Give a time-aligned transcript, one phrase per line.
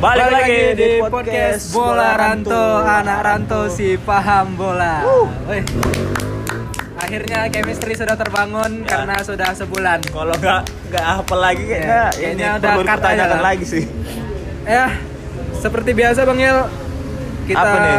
[0.00, 5.04] Balik lagi di podcast Bola Ranto, anak ranto si paham bola.
[5.44, 5.60] Wih.
[6.96, 9.04] Akhirnya chemistry sudah terbangun Ya.
[9.04, 10.00] karena sudah sebulan.
[10.06, 12.84] Kalau nggak nggak apa lagi kayaknya, Ya, ini udah perlu
[13.28, 13.40] lah.
[13.44, 13.84] lagi sih.
[14.64, 14.86] Ya,
[15.54, 16.64] seperti biasa Bang Yel,
[17.44, 17.96] kita Apa nih?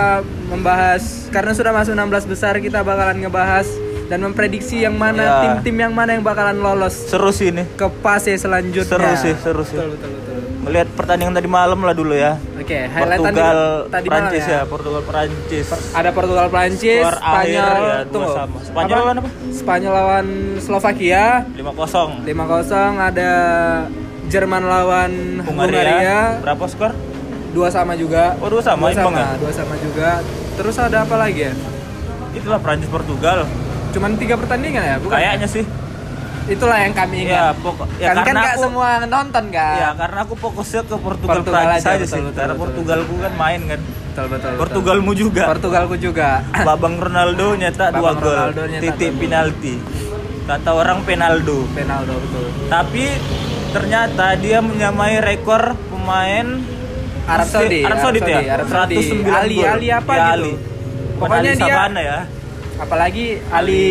[0.47, 3.68] membahas karena sudah masuk 16 besar kita bakalan ngebahas
[4.07, 5.36] dan memprediksi yang mana Ya.
[5.43, 7.61] tim-tim yang mana yang bakalan lolos Seru sih ini.
[7.71, 8.89] ke fase selanjutnya.
[8.89, 9.77] Seru sih, seru sih.
[9.77, 10.20] Betul, betul, betul.
[10.61, 12.38] Melihat pertandingan tadi malam lah dulu ya.
[12.53, 14.53] Oke, highlight Portugal tadi, Prancis ya.
[14.53, 14.61] ya.
[14.70, 15.65] Portugal Prancis.
[15.91, 18.31] Ada Portugal Prancis, Skor akhir Spanyol, ya, tunggu.
[18.31, 18.57] sama.
[18.61, 19.29] Spanyol lawan apa?
[19.49, 20.25] Spanyol lawan
[20.61, 21.23] Slovakia
[21.57, 22.29] 5-0.
[22.29, 23.31] 5-0, ada
[24.29, 25.11] Jerman lawan
[25.43, 25.81] Hungaria.
[25.81, 26.93] Hungaria, Berapa skor?
[27.51, 28.39] dua sama juga.
[28.39, 29.35] Oh, dua sama, dua sama, ya?
[29.35, 30.09] dua sama juga.
[30.55, 31.53] Terus ada apa lagi ya?
[32.31, 33.43] Itulah Prancis Portugal.
[33.91, 35.20] Cuman tiga pertandingan ya, bukan?
[35.20, 35.65] Kayaknya sih.
[36.52, 37.55] Itulah yang kami Ya, ingat.
[37.58, 39.76] pokok ya kan kan karena nggak aku semua nonton kan?
[39.78, 42.21] Ya, karena aku fokusnya ke Portugal, Portugal Prancis aja, aja, betul, sih.
[42.21, 43.80] betul, karena betul, Portugalku kan main kan.
[43.80, 44.27] betul betul.
[44.27, 44.52] betul.
[44.60, 45.43] Portugalmu juga.
[45.48, 46.30] Portugalku juga.
[46.68, 48.49] Babang Ronaldo nyetak dua gol.
[48.77, 49.74] Titik penalti.
[50.41, 51.58] Kata orang penaldo.
[51.71, 52.46] Penaldo betul.
[52.68, 53.05] Tapi
[53.71, 56.48] ternyata dia menyamai rekor pemain
[57.24, 57.80] Arab Saudi.
[57.82, 58.40] Arab Saudi ya.
[58.52, 58.96] Arab Saudi.
[58.99, 59.58] 109 Ali.
[59.63, 60.34] Ali apa Ya, gitu?
[60.36, 60.54] Ali.
[61.15, 62.20] Pokoknya Ali dia- Sabana ya.
[62.76, 63.84] Apalagi Ali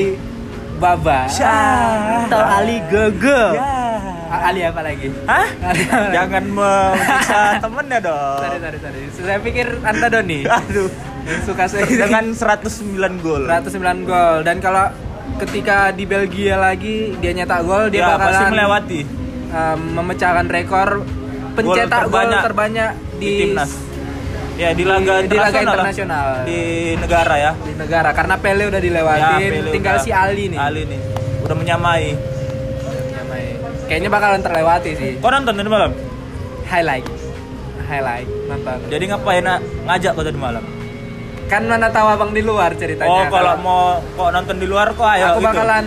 [0.80, 1.28] Baba.
[1.28, 2.24] Syah.
[2.24, 3.42] Atau Ali Gege.
[3.52, 3.68] Ya.
[4.30, 5.12] A- Ali apa lagi?
[5.28, 5.46] Hah?
[6.16, 8.40] Jangan menyiksa temennya dong.
[8.40, 9.00] Sorry, sorry, sorry.
[9.12, 10.88] Saya pikir Anda Doni Aduh.
[11.44, 13.44] suka saya Dengan 109 gol.
[13.44, 14.88] 109 gol dan kalau
[15.36, 19.00] ketika di Belgia lagi dia nyetak gol dia ya, pasti bakalan melewati
[19.50, 20.88] um, memecahkan rekor
[21.54, 23.70] pencetak gol terbanyak terbanyak, di, di, timnas.
[24.60, 26.44] Ya di laga di laga internasional, lah.
[26.44, 26.60] di
[26.94, 27.52] negara ya.
[27.56, 31.00] di negara karena Pele udah dilewatin Ya, Pele tinggal udah- si Ali nih Ali nih.
[31.40, 32.12] Udah menyamai.
[33.10, 33.44] Nyamai.
[33.88, 35.90] kayaknya bakalan terlewati sih Kau nonton tadi malam?
[36.62, 37.02] highlight
[37.82, 39.42] highlight nonton Jadi ngapain
[39.82, 40.62] ngajak kau tadi malam?
[41.48, 45.02] kan mana tahu abang di luar ceritanya Oh, kalau mau kok nonton di luar kok
[45.08, 45.48] ayo aku gitu.
[45.50, 45.86] bakalan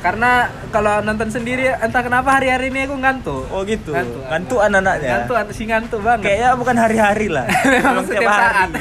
[0.00, 3.92] karena kalau nonton sendiri entah kenapa hari-hari ini aku ngantuk Oh gitu.
[3.92, 4.22] Ngantuk.
[4.32, 5.10] Ngantuk anak-anaknya.
[5.12, 7.44] ngantuk si ngantuk banget Kayaknya bukan hari-hari lah.
[7.68, 8.68] Memang tiap setiap saat.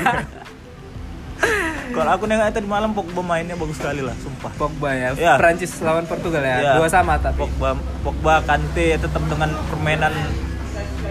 [1.89, 4.53] Kalau aku nengok tadi malam Pogba mainnya bagus sekali lah, sumpah.
[4.55, 5.33] Pogba ya, Ya.
[5.35, 6.73] Prancis lawan Portugal ya, Ya.
[6.77, 7.75] dua sama tapi Pogba,
[8.05, 10.13] Pogba, Kante tetap dengan permainan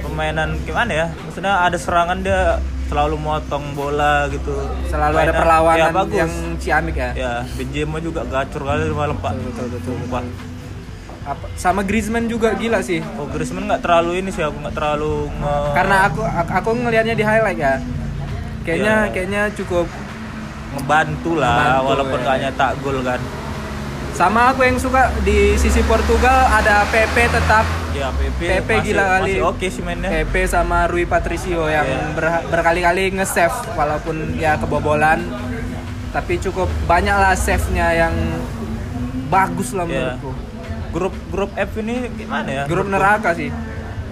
[0.00, 1.06] permainan gimana ya?
[1.26, 4.52] Maksudnya ada serangan dia selalu motong bola gitu.
[4.88, 6.16] selalu ada perlawanan ya, bagus.
[6.16, 7.10] yang ciamik ya.
[7.12, 9.32] Ya, Benzema juga gacor kali malam Pak.
[9.36, 10.24] Betul, betul, betul, Sumpah.
[11.28, 13.04] Apa, sama Griezmann juga gila sih.
[13.14, 15.54] Oh, Griezmann nggak terlalu ini sih, aku nggak terlalu nge...
[15.76, 17.74] Karena aku aku, aku ngelihatnya di highlight ya.
[18.64, 19.12] Kayaknya Ya.
[19.12, 19.86] kayaknya cukup
[20.70, 22.24] ngebantu lah, Ngebantu, walaupun ya.
[22.24, 23.20] nggak nyetak gol kan.
[24.10, 27.62] sama aku yang suka di sisi Portugal ada PP tetap
[27.98, 29.32] Ya, PP, PP masih, gila kali.
[29.42, 30.08] oke sih mainnya.
[30.08, 32.14] PP sama Rui Patricio yang Iya.
[32.14, 35.26] ber- berkali-kali nge-save walaupun ya kebobolan
[36.08, 38.14] tapi cukup banyak lah save-nya yang
[39.28, 40.14] bagus lah Iya.
[40.16, 40.30] menurutku.
[40.88, 42.62] Grup grup F ini gimana ya?
[42.64, 43.50] Grup neraka sih.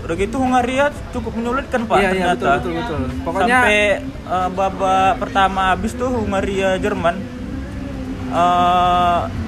[0.03, 2.37] Udah gitu Hungaria cukup menyulitkan Pak Iya, iya, ternyata.
[2.53, 3.01] betul, betul, betul.
[3.23, 7.17] Pokoknya- sampai eh, babak pertama habis tuh Hungaria Jerman
[8.29, 9.46] eh Masih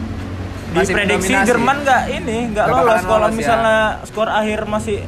[0.83, 1.49] diprediksi mendominasi.
[1.51, 3.37] Jerman nggak ini nggak lolos kalau lolos, ya.
[3.37, 4.99] misalnya skor akhir masih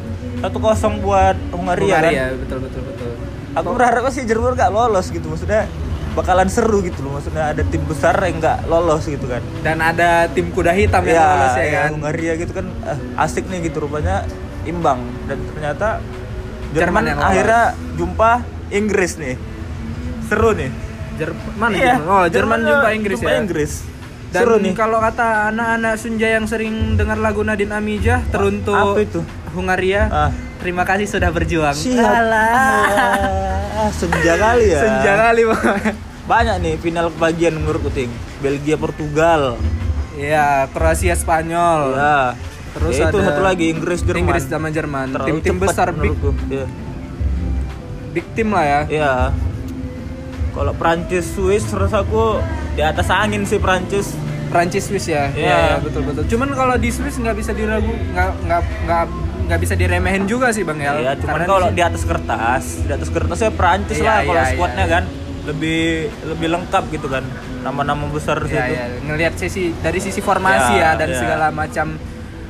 [0.40, 2.02] 1-0 buat Hungaria, kan.
[2.10, 3.10] Hungaria, betul betul betul.
[3.50, 5.68] Aku berharap sih Jerman nggak lolos gitu maksudnya
[6.10, 9.42] bakalan seru gitu loh maksudnya ada tim besar yang nggak lolos gitu kan.
[9.62, 11.88] Dan ada tim kuda hitam yang lolos ya kan.
[11.94, 14.26] Hungaria gitu kan eh, asik nih gitu rupanya
[14.66, 15.88] imbang dan ternyata
[16.70, 17.30] Jerman Jerman, yang lolos.
[17.30, 17.62] akhirnya
[17.98, 18.30] jumpa
[18.70, 19.34] Inggris nih
[20.30, 20.70] seru nih
[21.18, 22.06] Jer mana Iya, Jerman?
[22.06, 23.38] Oh, Jerman Jerman jumpa Inggris jumpa ya.
[23.42, 23.72] Inggris
[24.30, 29.02] Dan seru nih kalau kata anak-anak Sunja yang sering dengar lagu Nadine Amijah teruntuk apa
[29.02, 29.20] itu?
[29.50, 30.06] Hungaria.
[30.06, 30.30] ah
[30.60, 31.72] Terima kasih sudah berjuang.
[31.96, 35.64] Alah, senja kali ya Senja kali Bang.
[36.28, 39.56] banyak nih final kebagian menurutku ting Belgia Portugal
[40.14, 41.96] Iya, Kroasia Spanyol.
[41.96, 42.36] ya
[42.70, 45.06] Terus Ya, itu ada satu lagi Inggris Jerman Inggris sama Jerman.
[45.10, 46.14] Terlalu Tim-tim besar big.
[46.46, 46.66] Iya.
[48.12, 48.80] big tim lah ya.
[48.86, 49.14] Iya.
[50.50, 52.38] Kalau Prancis Swiss rasaku
[52.70, 54.14] di atas angin sih Prancis.
[54.50, 55.30] Prancis Swiss ya.
[55.30, 55.46] Iya.
[55.70, 56.26] Iya, betul betul.
[56.26, 59.04] Cuman kalau di Swiss nggak bisa diragu, nggak nggak nggak
[59.46, 61.00] nggak bisa diremehin juga sih Bang El.
[61.00, 64.50] Iya, cuman kalau di- di atas kertas, di atas kertasnya Prancis Iya, lah kalau iya,
[64.50, 64.92] squadnya iya.
[64.92, 65.04] kan
[65.40, 65.82] lebih
[66.26, 67.22] lebih lengkap gitu kan.
[67.60, 68.72] Nama-nama besar Iya, situ.
[68.72, 68.84] iya.
[69.04, 71.18] ngelihat sisi dari sisi formasi ya, Iya, dan iya.
[71.18, 71.86] segala macam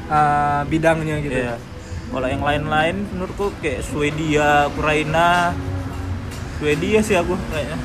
[0.09, 1.37] uh, bidangnya gitu.
[1.37, 1.57] Iya.
[2.11, 5.53] Kalau yang lain-lain menurutku kayak Swedia, Ukraina.
[6.57, 7.77] Swedia sih aku kayaknya.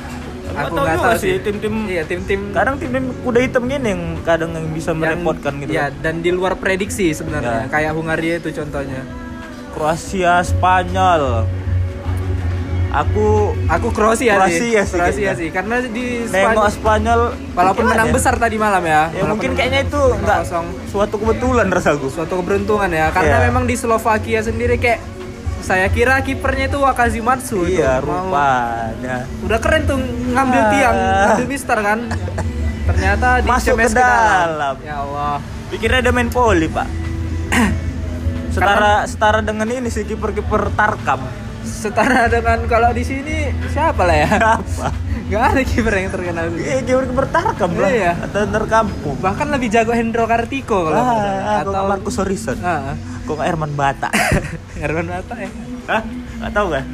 [0.48, 4.66] Aku nggak tahu sih tim-tim Iya, tim-tim kadang tim-tim kuda hitam gini yang kadang yang
[4.70, 5.72] bisa yang- merepotkan gitu.
[5.72, 6.00] Iya, kan.
[6.00, 7.66] dan di luar prediksi sebenarnya.
[7.66, 7.72] Iya.
[7.72, 9.02] Kayak Hungaria itu contohnya.
[9.72, 11.44] Kroasia, Spanyol.
[12.88, 14.72] Aku Aku Kroasia, Kroasia sih.
[14.80, 15.48] sih Kroasia sih.
[15.50, 17.20] Karena di Spanyol Spanyol
[17.52, 18.14] walaupun menang ya?
[18.14, 19.12] besar tadi malam ya.
[19.12, 20.64] Ya mungkin kayaknya itu enggak 5-0.
[20.86, 22.08] suatu kebetulan rasaku.
[22.08, 23.12] suatu keberuntungan ya.
[23.12, 23.46] Karena Iya.
[23.52, 25.02] memang di Slovakia sendiri kayak
[25.66, 27.66] saya kira kipernya itu Wakazimatsu.
[27.66, 29.26] Iya, Mau- rupanya.
[29.42, 30.70] Udah keren tuh ngambil Ah.
[30.70, 31.98] tiang, ngambil mister kan.
[32.86, 34.74] Ternyata di Masuk CMS ke dalam.
[34.80, 35.42] Ya Allah.
[35.66, 36.86] Pikirnya dia main poli, Pak.
[38.54, 41.26] Setara setara dengan ini sih kiper-kiper Tarkam.
[41.60, 44.28] Setara dengan kalau di sini siapa lah ya?
[44.54, 44.88] Apa?
[45.26, 46.46] Gak ada kiper yang terkenal.
[46.54, 47.90] Iya, kiper-kiper Tarkam lah.
[47.90, 48.12] Iya.
[48.16, 49.18] Atau terkampung.
[49.18, 50.94] Bahkan lebih jago Hendro Kartiko kalau.
[50.96, 52.62] Ah, atau Marcus Horizon.
[52.62, 52.94] Ah,
[53.26, 54.14] Kok Herman Bata?
[54.76, 55.50] Herman Bata ya.
[55.86, 56.02] Hah?
[56.36, 56.84] Gak tahu kan?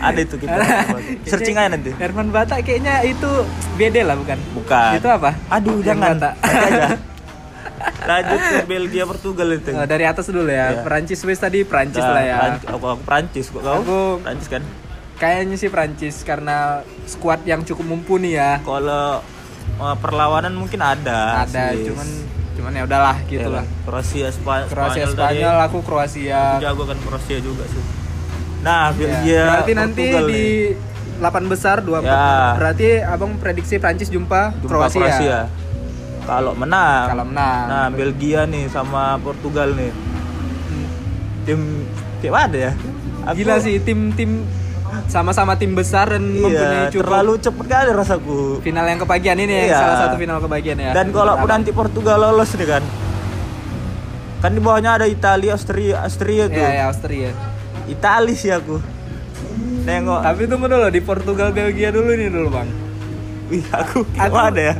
[0.00, 0.58] Ada itu kiper.
[1.30, 1.90] Searching aja nanti.
[1.92, 3.30] Herman Bata kayaknya itu
[3.74, 4.38] beda lah bukan?
[4.54, 4.92] Bukan.
[4.96, 5.30] Itu apa?
[5.48, 6.16] Aduh, jangan.
[6.16, 6.30] Bata.
[6.40, 6.86] Aja.
[8.00, 9.72] Lanjut ke Belgia Portugal itu.
[9.72, 10.68] Oh, dari atas dulu ya.
[10.70, 10.82] Iya.
[10.84, 12.36] Perancis Swiss tadi Perancis Nah, lah ya.
[12.38, 13.76] Prancis- aku, aku Prancis kok kau?
[13.80, 14.62] Aku- Prancis kan.
[15.16, 16.56] Kayaknya sih Perancis karena
[17.04, 18.60] skuad yang cukup mumpuni ya.
[18.60, 19.20] Kalau
[19.76, 21.44] uh, perlawanan mungkin ada.
[21.44, 21.86] Ada, Swiss.
[21.92, 22.08] cuman
[22.60, 23.64] cuman ya udahlah gitu Ya, lah.
[23.82, 25.64] Kroasia, Spa- Kroasia Spanyol, Spanyol, tadi.
[25.64, 26.40] aku Kroasia.
[26.52, 27.80] Aku jago kan Kroasia juga sih.
[28.60, 31.22] Nah, Ya, Belgia, Berarti nanti Portugal di nih.
[31.22, 32.52] 8 besar dua Ya.
[32.54, 35.00] Berarti Abang prediksi Prancis jumpa, Jumpa Kroasia.
[35.00, 35.38] Kroasia.
[36.22, 37.04] Kalau menang.
[37.08, 37.64] Kalau menang.
[37.66, 39.88] Nah, Belgia nih sama Portugal nih.
[41.42, 41.88] Tim
[42.20, 42.72] tim ada ya?
[43.22, 44.44] Aku- Gila sih tim-tim
[45.06, 46.54] sama-sama tim besar dan mempunyai
[46.86, 48.38] Iya, cukup terlalu cepet kali rasaku.
[48.60, 49.78] final yang kebagian ini yang Iya.
[49.78, 50.90] salah satu final kebagian ya.
[50.92, 51.48] Dan kalau Abang.
[51.50, 52.84] nanti Portugal lolos nih kan.
[54.40, 56.56] Kan di bawahnya ada Italia, Austria, Austria tuh.
[56.56, 57.30] Iya, ya Austria.
[57.86, 58.80] Itali sih aku.
[59.82, 60.20] Nengok.
[60.22, 62.68] Tapi tunggu dulu di Portugal Belgia dulu nih dulu, Bang.
[63.48, 64.74] Wih, aku Aku- ada ya.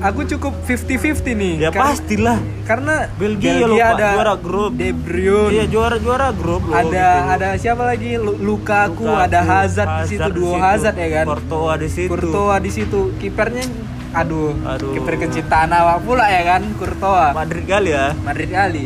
[0.00, 1.54] Aku cukup 50-50 nih.
[1.60, 2.38] Ya Kar- pastilah.
[2.64, 4.70] Karena Belgia loh, Pak, juara grup.
[4.74, 6.74] De Bruyne, Iya juara-juara grup loh.
[6.74, 7.30] ada gitu.
[7.30, 8.10] ada siapa lagi?
[8.14, 10.54] Lu- Lukaku, Lukaku, ada Hazard, di situ Hazard duo.
[10.56, 11.26] Hazard ya kan.
[11.28, 12.08] Courtois di situ.
[12.08, 13.00] Courtois di situ.
[13.16, 13.64] Kipernya
[14.10, 14.90] aduh, Aduh.
[14.90, 17.30] kiper kecintaan awak pula ya kan, Courtois.
[17.30, 18.06] Madrid kali ya.
[18.18, 18.84] Madrid kali.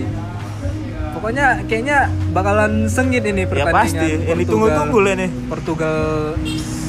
[1.15, 1.99] Pokoknya kayaknya
[2.35, 3.79] bakalan sengit ini Ya pertandingan.
[3.79, 4.09] pasti.
[4.11, 5.31] Ini Portugal- tunggu-tunggu lah nih.
[5.49, 5.97] Portugal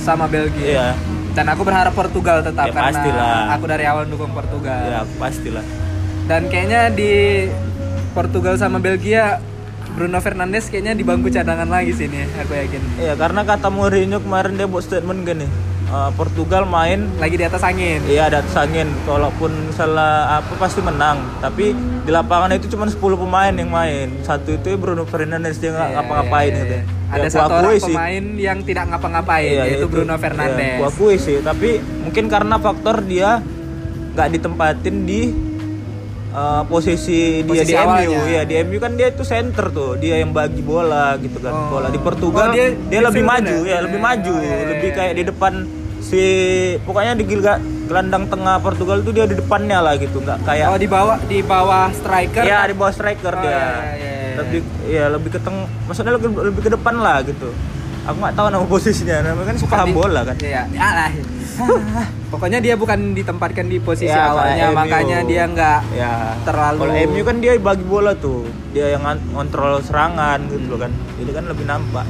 [0.01, 0.67] sama Belgia.
[0.67, 0.87] Iya.
[1.35, 3.39] Dan aku berharap Portugal tetap Ya, karena pastilah.
[3.51, 4.79] aku dari awal dukung Portugal.
[4.81, 5.65] Ya pastilah.
[6.25, 7.45] Dan kayaknya di
[8.11, 9.43] Portugal sama Belgia
[9.91, 12.81] Bruno Fernandes kayaknya di bangku cadangan lagi sini, aku yakin.
[12.97, 15.47] Iya karena kata Mourinho kemarin dia buat statement gini.
[15.85, 18.01] eh, Portugal main Lagi di atas angin.
[18.03, 21.21] Iya ada atas angin, kalaupun salah apa pasti menang.
[21.39, 21.71] Tapi
[22.01, 24.09] di lapangan itu cuma 10 pemain yang main.
[24.21, 26.75] Satu itu Bruno Fernandes dia nggak Iya, ngapa-ngapain iya, gitu.
[27.07, 27.13] Iya.
[27.13, 27.85] Ya, Ada satu orang sih.
[27.87, 29.91] pemain yang tidak ngapa-ngapain, Iya, yaitu itu.
[29.91, 30.77] Bruno Iya, Fernandes.
[30.77, 31.69] gua akui sih, tapi
[31.99, 33.29] mungkin karena faktor dia
[34.11, 35.21] nggak ditempatin di
[36.31, 38.07] uh, posisi dia Posisi di awalnya.
[38.09, 38.21] MU.
[38.27, 41.51] Ya di MU kan dia itu center tuh, dia yang bagi bola gitu kan.
[41.51, 41.67] Oh.
[41.73, 43.69] Bola di Portugal Oh, dia dia, lebih maju ya?
[43.69, 44.97] ya, lebih Iya, maju, iya, iya, lebih iya.
[44.97, 45.53] kayak di depan
[45.99, 46.23] si
[46.81, 50.77] pokoknya di gilga- gelandang tengah Portugal tuh dia di depannya lah gitu, nggak kayak Oh,
[50.77, 52.41] di bawah di bawah striker.
[52.41, 53.51] Iya di bawah striker Oh, dia.
[53.51, 53.65] iya,
[53.95, 54.41] iya, iya.
[54.41, 57.49] Lebih ya lebih ke teng maksudnya lebih, lebih ke depan lah gitu.
[58.05, 60.37] Aku nggak tahu nama posisinya, namanya kan suka bola kan.
[60.37, 61.09] Iya, ya lah.
[62.31, 64.75] Pokoknya dia bukan ditempatkan di posisi Ya, awalnya, MU.
[64.75, 69.01] makanya dia nggak ya terlalu- Kalau MU kan dia bagi bola tuh, dia yang
[69.31, 70.91] ngontrol serangan gitu loh kan.
[71.15, 72.05] Jadi kan lebih nampak.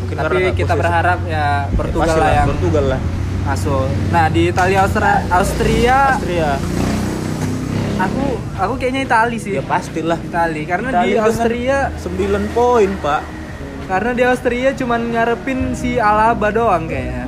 [0.00, 0.80] Mungkin Tapi kita posisi.
[0.82, 3.00] berharap ya Portugal Pasti lah yang Portugal lah.
[3.40, 3.86] masuk.
[4.10, 6.50] Nah, di Italia Austria, Austria Austria.
[8.00, 8.24] Aku
[8.56, 9.52] aku kayaknya Itali sih.
[9.58, 10.16] Ya pastilah.
[10.20, 13.22] Itali karena Itali di dengan Austria 9 poin, Pak.
[13.90, 17.26] karena di Austria cuman ngarepin si Alaba doang kayaknya.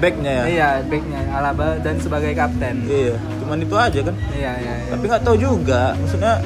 [0.00, 0.44] Backnya ya.
[0.46, 2.86] Iya, backnya Alaba dan sebagai kapten.
[2.86, 4.14] Iya, cuman itu aja kan.
[4.30, 4.90] Iya, iya, iya.
[4.94, 6.38] tapi nggak tahu juga maksudnya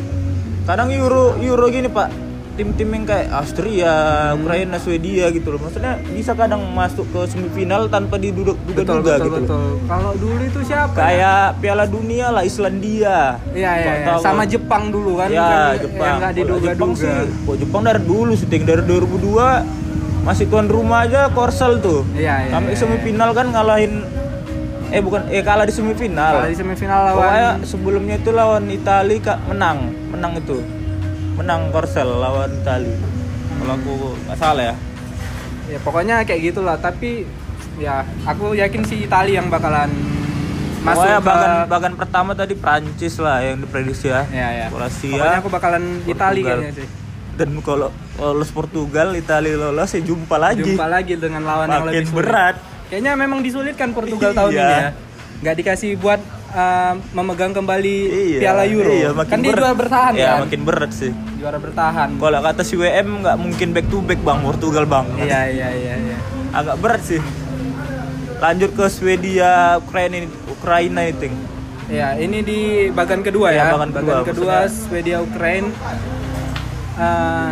[0.64, 2.08] kadang euro euro gini pak
[2.54, 3.94] tim-tim yang kayak Austria,
[4.32, 8.30] Ukraina, Swedia gitu loh maksudnya bisa kadang masuk ke semifinal tanpa betul,
[8.64, 8.82] diduga-duga
[9.12, 9.66] betul, gitu betul.
[9.84, 10.92] Kalau dulu itu siapa?
[10.92, 10.98] ya?
[11.00, 14.06] kayak Piala Dunia lah Islandia Iya, iya, iya.
[14.08, 14.20] tahu.
[14.20, 15.28] sama Jepang dulu kan.
[15.28, 15.38] ya
[15.72, 17.10] yang- Jepang Yang Kalau Jepang sih
[17.44, 18.62] kok Jepang dari dulu sih Ting.
[18.62, 19.66] dari 2002
[20.22, 22.50] masih tuan rumah aja Korsel tuh Iya, iya.
[22.50, 22.80] sampai iya.
[22.80, 24.06] semifinal kan ngalahin
[24.88, 29.18] eh bukan eh kalah di semifinal Kalau di semifinal lawan Pokoknya sebelumnya itu lawan Itali
[29.18, 30.62] kak menang, menang itu,
[31.34, 32.94] menang Korsel lawan Itali.
[33.54, 34.76] Kalau aku nggak salah ya.
[35.64, 37.24] ya pokoknya kayak gitulah tapi
[37.76, 39.88] ya aku yakin si Itali yang bakalan
[40.82, 44.28] masuk Pokoknya ke bagan bagan pertama tadi Prancis lah yang diprediksi ya.
[44.28, 45.08] ya ya Kroasia.
[45.10, 46.88] pokoknya aku bakalan Itali kayaknya sih
[47.34, 50.62] Dan kalau lolos Portugal, Itali lolos ya jumpa lagi.
[50.62, 52.56] jumpa lagi dengan lawan yang Makin lebih sulit berat.
[52.86, 54.60] kayaknya memang disulitkan Portugal tahun Iya.
[54.60, 54.90] ini ya
[55.40, 56.20] nggak dikasih buat
[56.54, 57.96] eh, memegang kembali
[58.30, 58.92] Iya, Piala Euro.
[58.92, 59.60] iya, makin kan dia berat.
[59.60, 60.38] juara bertahan Iya, kan?
[60.40, 61.12] makin berat sih.
[61.36, 62.08] Juara bertahan.
[62.14, 65.06] Kalau kata si WM nggak mungkin back to back bang Portugal bang.
[65.18, 66.16] Iya iya iya iya.
[66.50, 67.18] Agak berat sih.
[68.36, 71.26] Lanjut ke Swedia, Ukraina ini, Ukraina itu.
[71.84, 73.74] Ya, ini di bagian kedua Iya, ya.
[73.74, 75.68] bagian kedua, kedua maksudnya- Swedia Ukraine.
[76.94, 77.50] Eh,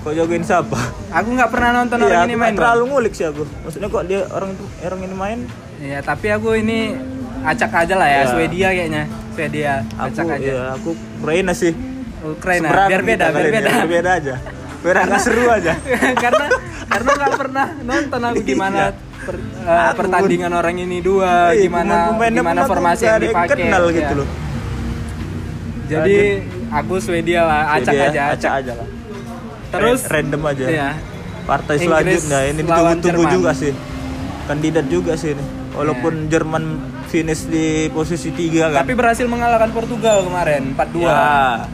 [0.00, 0.80] Kok jagoin siapa?
[1.12, 2.48] aku nggak pernah nonton Iya, orang ini main.
[2.48, 2.56] Bang.
[2.56, 3.44] terlalu ngulik sih aku.
[3.60, 5.38] Maksudnya kok dia orang orang ini main?
[5.78, 6.96] Iya, tapi aku ini
[7.42, 8.24] acak aja lah ya, Iya.
[8.28, 9.02] Swedia kayaknya.
[9.30, 10.44] Swedia, acak Aku aja.
[10.44, 11.72] iya, aku Ukraina sih.
[12.20, 13.68] Ukraina, Seberang biar beda, biar beda.
[13.70, 14.34] biar beda aja.
[14.80, 15.72] Biar agak seru aja.
[16.24, 16.46] karena
[16.86, 18.88] karena nggak pernah nonton aku gimana Iya.
[19.20, 23.56] per- eh, Aku pertandingan orang ini dua, Iya, gimana gimana formasi yang dipakai.
[23.58, 23.96] kenal ya.
[23.96, 24.28] gitu loh.
[25.86, 26.16] Jadi
[26.70, 28.88] aku Swedia lah, acak ya, aja, acak aja lah.
[29.70, 30.64] Terus Ra- random aja.
[30.66, 30.88] Iya.
[31.42, 31.88] Partai Inggris
[32.20, 33.72] selanjutnya ini ditunggu-tunggu juga sih.
[34.46, 35.44] Kandidat juga sih ini.
[35.72, 36.64] Walaupun Jerman
[37.10, 38.80] finish di posisi 3 kan.
[38.80, 41.02] Tapi berhasil mengalahkan Portugal kemarin 4-2.
[41.02, 41.66] Ya.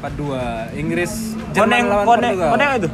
[0.00, 0.74] 4-2.
[0.74, 1.12] Inggris
[1.50, 2.50] Jerman Koneng, lawan koneng, Portugal.
[2.50, 2.88] koneng itu.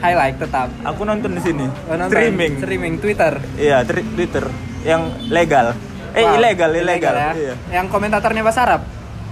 [0.00, 0.68] Highlight tetap.
[0.82, 1.66] Aku nonton di sini.
[1.86, 2.10] Oh, nonton.
[2.10, 2.52] Streaming.
[2.58, 3.32] Streaming Twitter.
[3.54, 4.44] Iya, Twitter
[4.82, 5.76] yang legal.
[6.10, 7.14] Eh, Wow, ilegal, ilegal.
[7.14, 7.30] ya.
[7.32, 7.54] Iya.
[7.70, 8.82] Yang komentatornya bahasa Arab.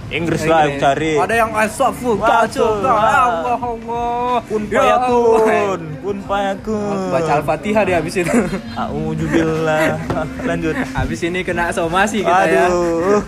[0.09, 1.13] Inggris lah yang cari.
[1.21, 2.81] Ada yang asafu kacau.
[2.81, 4.41] Allah Allah.
[4.69, 5.41] Ya Allah.
[5.45, 6.97] payakun, pun payakun.
[7.13, 8.33] Baca Al-Fatihah dia habis itu.
[8.73, 10.01] Auzubillah.
[10.43, 10.73] Lanjut.
[10.97, 12.65] habis ini kena somasi kita ya.
[12.67, 13.21] Aduh.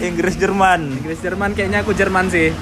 [0.00, 1.00] Inggris Jerman.
[1.00, 2.52] Inggris Jerman kayaknya aku Jerman sih.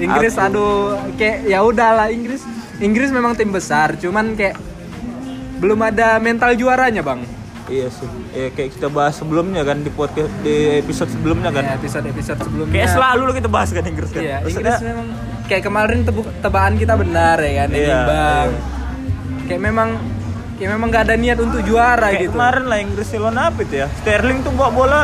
[0.00, 0.74] Inggris Aku- aduh
[1.20, 2.40] kayak ya udahlah Inggris
[2.80, 4.56] Inggris memang tim besar cuman kayak
[5.60, 7.20] belum ada mental juaranya bang
[7.72, 8.04] Iya sih.
[8.30, 11.64] Ya, kayak kita bahas sebelumnya kan di podcast di episode sebelumnya kan.
[11.64, 14.20] ya, episode episode sebelumnya Kayak selalu kita bahas kan Inggris kan.
[14.20, 15.06] iya Inggris memang
[15.42, 18.60] kayak kemarin tebuk tebakan kita benar ya kan Iya, imbang iya.
[19.42, 19.88] kayak memang
[20.54, 23.74] kayak memang nggak ada niat untuk juara kayak gitu kemarin lah Inggris lawan apa itu
[23.74, 23.86] ya?
[23.98, 25.02] Sterling tuh bawa bola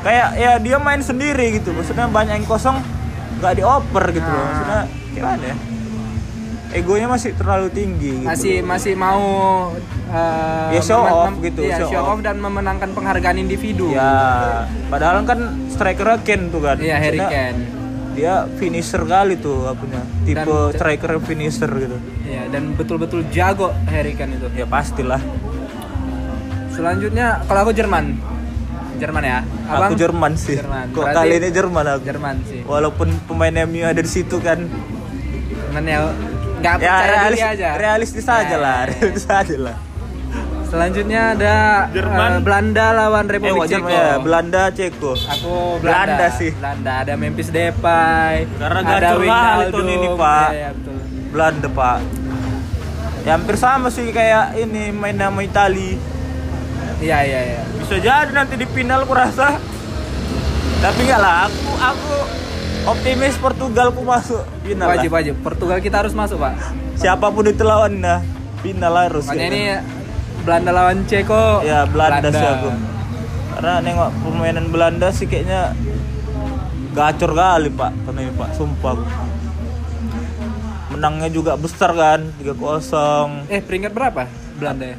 [0.00, 1.74] kayak ya dia main sendiri gitu.
[1.74, 2.78] Maksudnya banyak yang kosong
[3.36, 4.38] nggak dioper gitu loh.
[4.38, 4.46] Nah.
[4.48, 4.80] Maksudnya
[5.12, 5.56] gimana ya?
[6.70, 8.28] Egonya masih terlalu tinggi gitu.
[8.28, 9.24] masih masih mau
[10.08, 12.10] uh, Ya, show off gitu, iya, show show, off.
[12.10, 15.38] off dan memenangkan penghargaan individu Ya, padahal kan
[15.68, 16.76] striker Kane tuh kan.
[16.78, 17.62] iya Harry Kane
[18.10, 20.02] Dia finisher kali tuh apanya.
[20.24, 21.94] Tipe Dan- striker finisher gitu.
[22.24, 24.50] Iya, dan betul-betul jago Harry Kane itu.
[24.52, 25.22] Ya pastilah.
[26.68, 28.18] Selanjutnya kalau aku Jerman.
[28.98, 29.38] Jerman ya.
[29.68, 30.58] Aku Jerman sih.
[30.58, 30.90] Jerman.
[30.90, 32.02] Kok Berarti kali ini Jerman aku.
[32.04, 32.60] Jerman sih.
[32.64, 34.66] Walaupun pemain MU ada di situ kan.
[35.68, 35.98] Cuman ya
[36.58, 37.68] nggak Ya percaya realis, diri aja.
[37.76, 38.86] realistis Ya, aja ya, lah, ya.
[38.90, 39.76] realistis aja lah.
[40.68, 41.56] Selanjutnya ada
[41.88, 42.30] Jerman.
[42.30, 43.88] eh, Belanda lawan Eh Republik wajar Ceko.
[43.88, 45.12] ya, Belanda Ceko.
[45.16, 45.80] Aku Belanda.
[45.80, 46.50] Belanda sih.
[46.52, 48.34] Belanda ada Memphis Depay.
[48.60, 49.86] Karena ada Wijnaldum.
[49.88, 50.48] ini, Pak.
[50.52, 50.94] Iya, iya, betul.
[51.28, 51.98] Belanda pak.
[53.24, 56.00] Ya hampir sama sih kayak ini main nama Itali.
[56.98, 57.62] Iya, iya, iya.
[57.78, 59.60] Bisa jadi nanti di final aku rasa.
[60.78, 62.14] Tapi enggak lah, aku aku
[62.88, 65.16] optimis Portugal ku masuk final Wajib lah.
[65.20, 65.34] wajib.
[65.42, 66.54] Portugal kita harus masuk, Pak.
[66.96, 68.22] Siapa pun itu lawan nah,
[68.62, 69.26] final harus.
[69.28, 69.97] Makanya ya ini?
[70.40, 71.60] Belanda lawan Ceko.
[71.62, 72.70] ya Belanda, sih aku.
[73.50, 75.74] Karena nengok permainan Belanda sih kayaknya
[76.90, 78.96] gacor kali pak, karena ini pak, sumpah.
[80.88, 84.24] Menangnya juga besar kan, 3-0 Eh, peringkat berapa
[84.56, 84.98] Belanda ya?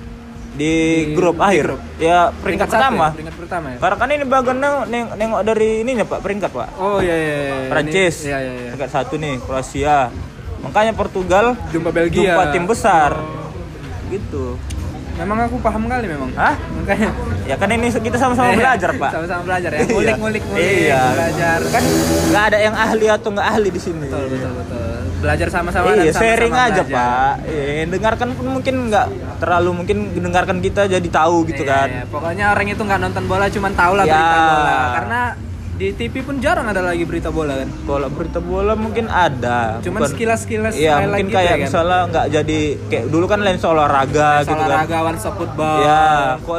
[0.51, 0.65] di,
[1.05, 1.65] Di- grup di akhir.
[1.67, 1.81] grup.
[1.97, 3.05] Ya peringkat, satu pertama.
[3.05, 3.11] ya?
[3.11, 3.77] Peringkat pertama ya?
[3.79, 6.67] Karena kan ini bagian neng- neng- nengok dari ininya pak, peringkat pak.
[6.75, 7.35] Oh iya iya.
[7.39, 7.55] iya.
[7.69, 8.69] Prancis, Ini- Iya iya iya.
[8.69, 9.97] peringkat satu nih, Kroasia.
[10.59, 12.35] Makanya Portugal Jumpa Belgia.
[12.35, 13.49] jumpa tim besar, Oh.
[14.09, 14.59] gitu.
[15.19, 16.29] Memang aku paham kali memang.
[16.33, 16.55] Hah?
[16.73, 17.09] Makanya
[17.43, 19.11] Ya kan ini kita sama-sama belajar pak.
[19.11, 19.79] Sama-sama belajar ya.
[19.81, 20.13] Iya.
[20.15, 20.43] Ngulik.
[20.53, 21.01] Iya.
[21.11, 21.59] Belajar.
[21.67, 21.83] Kan
[22.29, 24.05] nggak ada yang ahli atau nggak ahli di sini.
[24.05, 24.85] Betul betul betul.
[25.19, 26.85] Belajar sama-sama Iya, dan sama-sama sharing aja belajar.
[26.95, 27.33] pak.
[27.43, 29.07] Iya, dengarkan pun mungkin nggak
[29.37, 31.87] terlalu mungkin dengarkan kita jadi tahu gitu Iya, kan.
[31.89, 32.03] iya.
[32.07, 34.13] Pokoknya orang itu nggak nonton bola cuman tahu lah Ya.
[34.13, 34.77] berita bola.
[34.93, 35.19] Karena
[35.79, 37.71] di TV pun jarang ada lagi berita bola kan.
[37.87, 39.79] Kalau berita bola mungkin ada.
[39.79, 41.63] Cuman Bukan- sekilas-sekilas Iya, highlight mungkin gitu kayak ya kan?
[41.63, 44.67] misalnya nggak jadi kayak dulu kan lensa olahraga Soal gitu kan.
[44.67, 45.77] olahraga one stop football.
[45.79, 46.03] Ya,
[46.37, 46.55] kok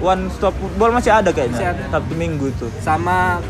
[0.00, 1.52] one- stop football masih ada kayaknya.
[1.54, 1.82] Masih ada.
[1.92, 2.70] Sabtu Minggu tuh.
[2.80, 3.44] Sama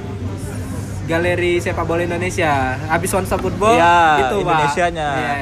[1.06, 2.52] galeri sepak bola Indonesia.
[2.84, 4.42] Habis one stop football Iya, itu Pak.
[4.42, 5.08] Indonesianya.
[5.14, 5.32] Iya,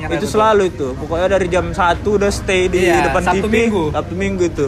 [0.00, 0.96] iya, itu selalu itu.
[0.96, 3.52] Pokoknya dari jam 1 udah stay di Iya, depan Sabtu TV.
[3.54, 3.84] Minggu.
[3.92, 4.66] Sabtu Minggu itu.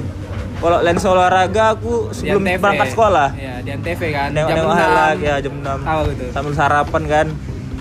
[0.63, 2.63] Kalau lensa olahraga aku Di sebelum Antv.
[2.63, 3.29] berangkat sekolah.
[3.35, 4.29] Iya, di Antv kan.
[4.31, 4.71] Nengok jam 6.
[4.73, 5.67] highlight ya jam 6.
[5.83, 6.25] Apa gitu?
[6.31, 7.27] Sambil sarapan kan.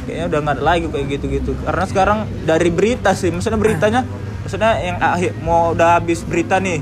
[0.02, 1.52] Kayaknya udah nggak ada lagi kayak gitu-gitu.
[1.62, 4.02] Karena sekarang dari berita sih, maksudnya beritanya
[4.42, 6.82] maksudnya yang akhir mau udah habis berita nih.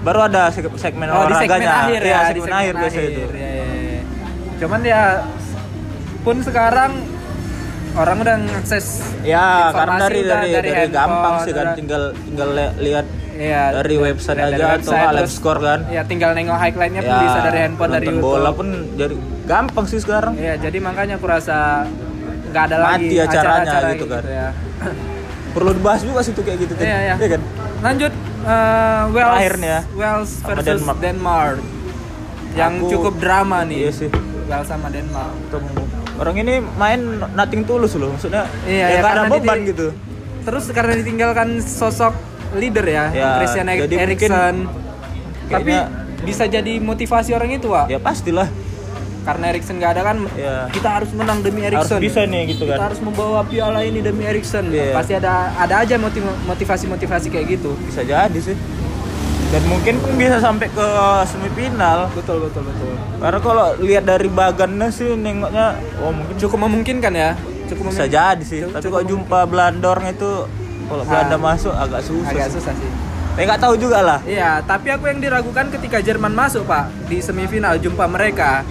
[0.00, 1.74] Baru ada seg- segmen Oh, di segmen olahraganya.
[1.82, 3.22] akhir Iya, ya, di segmen akhir biasa itu.
[3.26, 3.50] Iya, iya,
[3.82, 4.02] iya.
[4.56, 5.02] Cuman ya
[6.22, 6.92] pun sekarang
[7.92, 8.86] orang udah ngakses
[9.20, 13.06] Ya, karena dari dari dari, handphone, gampang sih kan tinggal tinggal li- lihat
[13.36, 15.80] Iya, dari website dari aja atau website, live terus- score kan.
[15.86, 18.24] Ya tinggal nengok highlightnya pun bisa dari handphone dari YouTube.
[18.26, 19.14] bola pun jadi
[19.44, 20.34] gampang sih sekarang.
[20.34, 21.84] Iya, jadi makanya aku rasa
[22.46, 24.22] nggak ada lagi Mati acaranya acara-acara gitu kan.
[24.24, 24.48] ya.
[25.54, 26.82] Perlu dibahas juga sih tuh kayak gitu tuh.
[26.82, 27.14] Iya, iya.
[27.30, 27.42] kan?
[27.82, 28.12] Lanjut
[28.42, 29.80] eh, Wales Terakhir nih ya.
[29.92, 30.98] Wales versus Denmark.
[30.98, 31.56] Denmark.
[32.52, 33.78] Yang Aku- cukup drama nih.
[33.78, 34.08] Iya sih.
[34.46, 35.32] Wales sama Denmark.
[36.16, 37.00] Orang ini main
[37.32, 39.86] nothing tulus loh, maksudnya Iya, ya ya, ada beban dia- gitu.
[40.42, 42.16] Terus karena ditinggalkan sosok
[42.52, 44.54] leader ya, Ya, Christian jadi mungkin Eriksen.
[45.46, 45.88] Tapi kayaknya-
[46.18, 47.86] bisa jadi motivasi orang itu, Wak.
[47.86, 48.46] Ya pastilah.
[49.22, 50.70] Karena Eriksen nggak ada kan, Ya.
[50.70, 51.98] kita harus menang demi Harus Eriksen.
[51.98, 52.86] bisa nih gitu Kita kan.
[52.86, 54.70] harus membawa piala ini demi Eriksen.
[54.70, 54.94] Iya.
[54.94, 57.74] Pasti ada ada aja motiv- motivasi-motivasi kayak gitu.
[57.82, 58.54] Bisa jadi sih.
[59.46, 60.88] Dan mungkin pun bisa sampai ke
[61.24, 62.10] semifinal.
[62.12, 62.90] Betul betul betul.
[63.16, 67.30] Karena kalau lihat dari bagannya sih nengoknya oh mungkin Cukup memungkinkan ya.
[67.64, 68.10] Cukup bisa memungkinkan.
[68.12, 68.58] jadi sih.
[68.60, 70.30] Cukup- Tapi kalau jumpa Blandorng itu
[70.86, 71.08] kalau Ah.
[71.08, 72.30] Belanda masuk agak susah.
[72.30, 72.90] agak susah sih.
[73.32, 74.18] Tapi nggak tahu juga lah.
[74.24, 78.64] Iya, tapi aku yang diragukan ketika Jerman masuk, Pak, di semifinal jumpa mereka.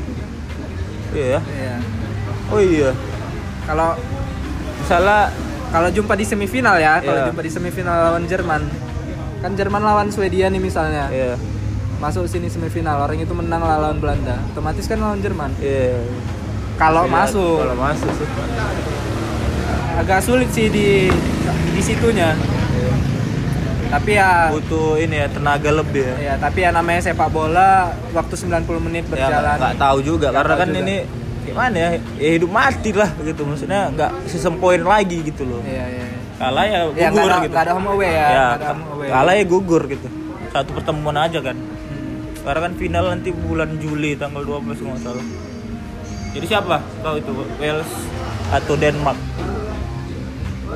[1.12, 1.38] Iya.
[1.38, 1.40] ya.
[1.46, 1.76] Iya.
[2.48, 2.92] Oh iya.
[3.64, 3.94] Kalau
[4.78, 5.34] Misalnya
[5.68, 7.28] kalau jumpa di semifinal ya, kalau Iya.
[7.30, 8.62] jumpa di semifinal lawan Jerman.
[9.40, 11.10] Kan Jerman lawan Swedia nih misalnya.
[11.10, 11.34] iya.
[11.96, 14.38] Masuk sini semifinal, orang itu menang lah lawan Belanda.
[14.52, 15.58] Otomatis kan lawan Jerman.
[15.58, 16.06] Iya.
[16.76, 18.28] Kalau Iya, masuk Kalau masuk sih.
[19.96, 21.08] agak sulit sih di
[21.76, 22.32] di situnya.
[23.86, 26.16] Tapi ya Butuh ini ya tenaga lebih ya.
[26.18, 29.56] ya tapi ya namanya sepak bola waktu 90 menit Ya berjalan.
[29.56, 30.82] nggak tahu juga Nggak karena tahu kan juga.
[30.82, 30.96] ini
[31.46, 31.90] gimana ya?
[32.18, 33.42] Ya hidup mati lah gitu.
[33.46, 35.62] Maksudnya nggak sistem poin lagi gitu loh.
[35.62, 36.06] Iya, iya.
[36.36, 37.52] Kalah ya Ya, gugur ada, gitu.
[37.54, 38.28] nggak ada home away ya.
[38.28, 39.08] ya ada home away.
[39.08, 40.08] kalah ya gugur gitu.
[40.50, 41.56] Satu pertemuan aja kan.
[41.56, 42.16] Hmm.
[42.42, 45.26] Karena kan final nanti bulan Juli tanggal 12 kalau nggak salah.
[46.34, 46.76] Jadi siapa?
[47.00, 47.92] Tahu itu Wales
[48.52, 49.16] atau Denmark?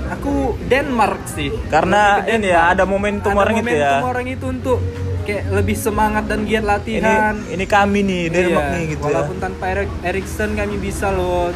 [0.09, 1.49] Aku Denmark sih.
[1.67, 2.55] Karena Lebih ke ini Denmark.
[2.55, 3.99] ya ada momentum Ada orang itu momentum ya.
[4.03, 4.79] orang itu untuk
[5.21, 7.35] kayak lebih semangat dan giat Ini latihan.
[7.45, 9.41] ini kami nih Denmark Iya, nih gitu Walaupun ya.
[9.41, 11.53] tanpa Erik Eriksen kami bisa loh.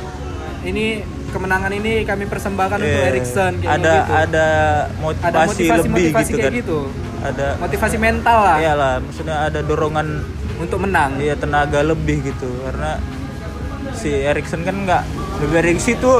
[0.61, 0.85] Ini
[1.27, 3.09] kemenangan ini kami persembahkan untuk Iya.
[3.09, 4.11] Eriksen kayak ada gitu.
[4.15, 4.47] ada
[4.97, 6.59] motivasi, ada motivasi lebih motivasi gitu kayak kan.
[6.59, 6.79] gitu.
[7.23, 10.07] Ada Motivasi mental lah iyalah maksudnya ada dorongan
[10.55, 11.15] untuk menang.
[11.17, 12.99] iya tenaga lebih gitu karena
[13.91, 15.03] si Erikson kan nggak
[15.49, 16.19] dari situ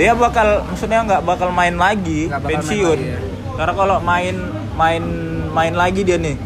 [0.00, 3.18] dia bakal maksudnya nggak bakal main lagi bakal main pensiun lagi, ya.
[3.54, 4.34] karena kalau main
[4.74, 5.02] main
[5.50, 6.36] main lagi dia nih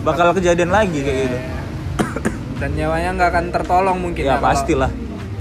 [0.00, 1.38] bakal kejadian lagi kayak gitu
[2.54, 4.90] Dan nyawanya nggak akan tertolong mungkin ya kalau- pastilah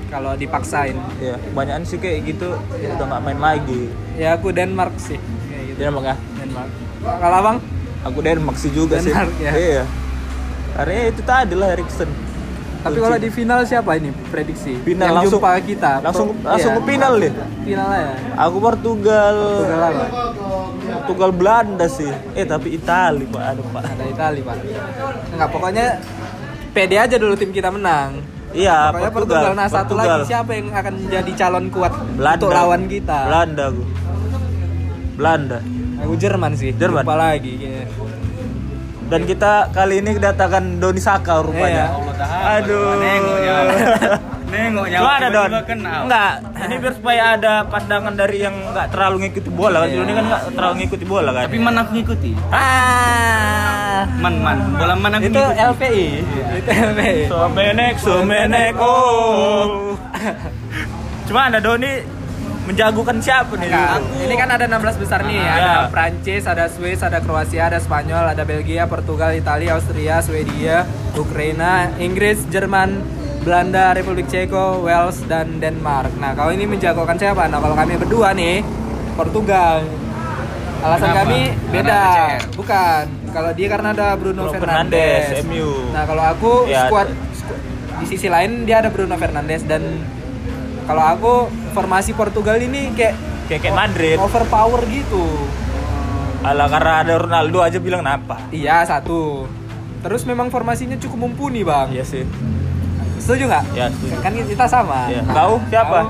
[0.10, 0.98] Kalau dipaksain.
[1.22, 3.82] ya kebanyakan sih kayak gitu udah nggak main lagi
[4.18, 5.78] Ya aku Denmark sih kayak gitu.
[5.80, 6.70] Denmark ya Denmark.
[7.00, 7.58] Kalau Abang?
[8.02, 9.52] aku Denmark sih juga Denmark, sih ya.
[9.54, 9.84] iya
[10.72, 12.10] karena ya itu tadi lah Erikson
[12.82, 14.74] Tapi kalau di final siapa ini prediksi?
[14.82, 15.92] Final, Yang langsung- jumpa kita.
[16.02, 16.78] langsung Pro- langsung iya.
[16.78, 18.10] ke final deh Final ya.
[18.36, 20.06] aku Portugal Portugal apa?
[20.92, 24.56] Portugal Belanda sih eh tapi Itali pak ada pak Ada Itali pak.
[25.30, 25.86] Enggak pokoknya
[26.72, 28.18] pede aja dulu tim kita menang.
[28.52, 29.54] iya Pokoknya Portugal Portugal.
[29.56, 30.18] Nah satu Portugal.
[30.18, 33.20] lagi siapa yang akan jadi calon kuat Belanda untuk lawan kita?
[33.24, 33.84] Belanda aku
[35.14, 35.60] Belanda
[36.02, 36.74] Aku Jerman sih.
[36.74, 37.06] Jerman.
[37.06, 37.54] Lupa lagi.
[37.56, 37.86] kayaknya.
[39.12, 42.58] Dan kita kali ini kedatangan Doni Saka rupanya Iya.
[42.58, 43.56] aduh Nengoknya.
[44.52, 45.00] Nengoknya.
[45.00, 45.48] Gimana Don?
[45.48, 46.02] tiba-tiba kenal.
[46.08, 49.88] Enggak, ini biar supaya ada pandangan dari yang nggak terlalu ngikuti bola kan.
[49.88, 49.98] Iya.
[49.98, 51.44] Doni kan nggak terlalu ngikuti bola kan.
[51.48, 52.32] Tapi mana aku ngikuti?
[52.52, 54.58] ah, Man, man.
[54.76, 55.68] Bola mana aku Itu ngikuti?
[55.72, 56.06] LPI.
[56.58, 57.20] Itu LPI.
[57.28, 59.96] Somenek, Somenek, oh.
[61.28, 61.92] Cuma ada Doni
[62.64, 63.68] menjagokan siapa nih?
[63.68, 65.76] Enggak, ini kan ada 16 besar nih, Ah, ada ya.
[65.88, 72.46] Prancis, ada Swiss, ada Kroasia, ada Spanyol, ada Belgia, Portugal, Italia, Austria, Swedia, Ukraina, Inggris,
[72.48, 73.02] Jerman,
[73.42, 76.14] Belanda, Republik Ceko, Wales, dan Denmark.
[76.16, 77.48] Nah, kalau ini menjagokan siapa?
[77.48, 78.62] Nah, kalau kami berdua nih,
[79.12, 79.82] Portugal.
[80.82, 81.20] Alasan Kenapa?
[81.24, 82.02] kami beda.
[82.54, 83.04] Bukan.
[83.32, 85.30] Kalau dia karena ada Bruno Bruno Fernandes.
[85.30, 85.70] Fernandes, MU.
[85.90, 87.14] Nah, kalau aku Ya, squad-
[87.98, 89.82] di sisi lain dia ada Bruno Fernandes dan
[90.84, 91.34] kalau aku
[91.72, 93.16] formasi Portugal ini kayak
[93.46, 94.16] Kayak kayak Madrid.
[94.16, 95.28] overpower gitu.
[96.42, 98.40] Alah karena ada Ronaldo aja bilang kenapa?
[98.48, 99.44] Iya satu.
[100.00, 101.92] Terus memang formasinya cukup mumpuni bang.
[101.92, 102.24] Iya sih.
[103.20, 103.66] Setuju nggak?
[103.76, 104.16] Ya, setuju.
[104.24, 105.06] Kan kita sama.
[105.06, 105.22] Iya.
[105.28, 106.10] Kau siapa?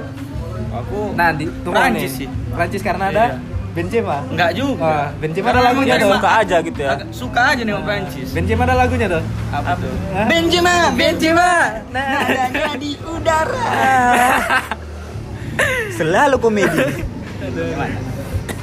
[0.72, 2.28] Aku Nah di tunggu Prancis sih.
[2.48, 3.51] Prancis karena ada Iya.
[3.72, 4.18] Benzema.
[4.28, 4.84] enggak juga.
[4.84, 6.12] Wah, Benzema ada lagunya dong.
[6.14, 6.92] Suka aja gitu ya.
[7.10, 8.28] suka aja nih sama Prancis.
[8.32, 9.24] Benzema ada lagunya tuh.
[9.50, 9.94] Apa tuh?
[10.28, 11.52] Benzema, Benzema.
[11.90, 13.68] Nah, Nadanya di udara.
[15.98, 16.84] Selalu komedi.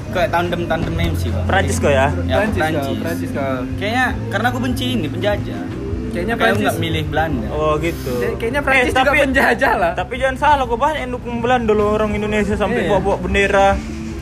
[0.08, 1.44] Kayak tandem-tandem MC, Bang.
[1.46, 2.08] Prancis kok ya.
[2.24, 2.80] Ya, Prancis, Prancis.
[2.82, 3.56] kau, Prancis kau.
[3.76, 5.60] Kayaknya karena aku benci ini penjajah.
[6.08, 7.46] Kayaknya Kayak Prancis nggak milih Belanda.
[7.50, 8.12] Oh gitu.
[8.36, 9.92] Kayaknya Prancis Eh, juga tapi- penjajah lah.
[9.94, 12.88] Tapi jangan salah kok banyak yang dukung Belanda loh orang Indonesia sampai Iya.
[12.90, 13.68] bawa-bawa bendera.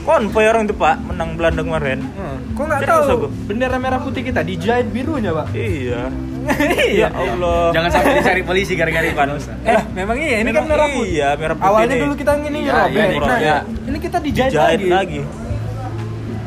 [0.06, 1.98] Konvoy orang itu Pak menang Belanda kemarin.
[2.06, 2.38] Hmm.
[2.54, 5.50] Kok nggak tahu bendera merah putih kita dijahit birunya, Pak?
[5.50, 6.02] Iya.
[6.86, 7.06] Iya.
[7.06, 7.74] Ya Allah.
[7.74, 9.18] Jangan sampai dicari polisi gara-gara itu.
[9.66, 11.10] Eh, memang iya, ini kan Memang merah putih.
[11.10, 11.66] Iya, merah putih.
[11.66, 12.00] Awalnya nih.
[12.00, 12.94] dulu kita ini Iya, robek.
[12.94, 13.56] iya, Nah, iya.
[13.82, 14.88] ini kita dijahit, Dijahit lagi.
[14.88, 15.20] lagi.